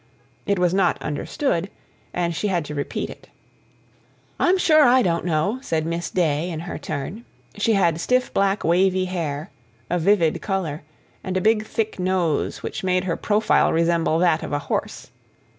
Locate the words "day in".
6.09-6.61